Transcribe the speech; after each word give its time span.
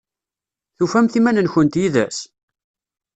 Tufamt 0.77 1.13
iman-nkent 1.19 1.79
yid-s? 1.81 2.17